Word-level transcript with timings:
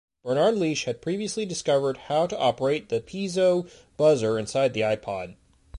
Bernard 0.23 0.55
Leach 0.55 0.85
had 0.85 0.99
previously 0.99 1.45
discovered 1.45 1.97
how 2.09 2.25
to 2.25 2.35
operate 2.39 2.89
the 2.89 3.01
piezo 3.01 3.69
buzzer 3.97 4.39
inside 4.39 4.73
the 4.73 4.81
iPod. 4.81 5.35